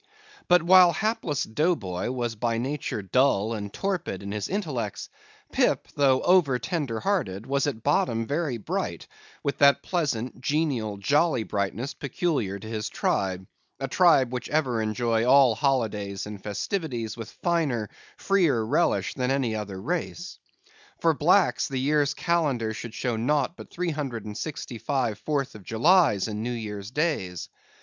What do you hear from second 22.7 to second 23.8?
should show naught but